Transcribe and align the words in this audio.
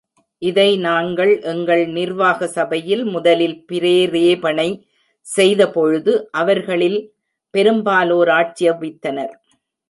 இதை 0.41 0.69
நாங்கள் 0.77 1.33
எங்கள் 1.41 1.83
நிர்வாக 1.87 2.47
சபையில் 2.47 3.03
முதலில் 3.05 3.55
பிரேரேபணை 3.71 4.67
செய்த 5.27 5.61
பொழுது, 5.69 6.13
அவர்களில் 6.31 6.99
பெரும் 7.53 7.83
பாலோர் 7.83 8.31
ஆட்சேபித்தனர். 8.39 9.33